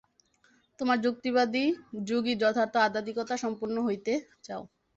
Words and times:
তোমরা 0.79 0.95
যুক্তিবাদী, 0.97 1.65
যোগী, 2.03 2.33
যথার্থ 2.35 2.75
আধ্যাত্মিকতা-সম্পন্ন 2.79 3.75
হইতে 3.83 4.13
চাও। 4.43 4.61